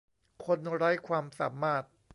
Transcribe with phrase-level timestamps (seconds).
[0.45, 1.83] คนไร้ความสามารถ